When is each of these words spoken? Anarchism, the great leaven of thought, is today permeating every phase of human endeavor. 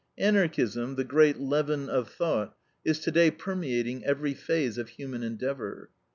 Anarchism, 0.17 0.95
the 0.95 1.03
great 1.03 1.39
leaven 1.39 1.87
of 1.87 2.09
thought, 2.09 2.57
is 2.83 2.97
today 2.97 3.29
permeating 3.29 4.03
every 4.03 4.33
phase 4.33 4.79
of 4.79 4.89
human 4.89 5.21
endeavor. 5.21 5.91